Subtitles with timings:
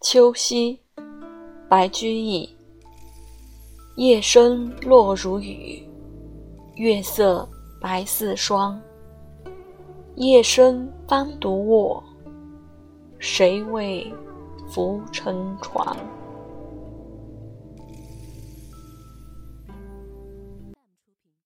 [0.00, 0.78] 秋夕
[1.68, 2.48] 白居易，
[3.96, 5.84] 夜深落如雨，
[6.76, 7.48] 月色
[7.80, 8.80] 白似霜。
[10.14, 12.04] 夜深方独卧，
[13.18, 14.14] 谁为
[14.68, 15.96] 浮沉床？